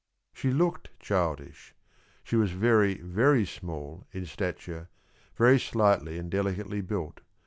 [0.33, 1.75] She looked childish.
[2.23, 4.89] She was very, very small in stature,
[5.35, 7.21] very slightly and delicately built.